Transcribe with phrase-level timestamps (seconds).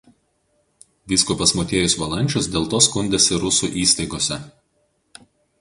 [1.13, 4.43] Vyskupas Motiejus Valančius dėl to skundėsi rusų įstaigose.